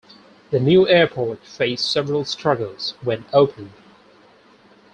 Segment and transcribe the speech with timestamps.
[0.49, 3.73] The new airport faced several struggles when opened.